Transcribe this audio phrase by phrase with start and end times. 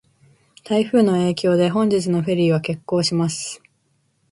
[0.63, 3.61] 台風の影響で、本日のフェリーは欠航します。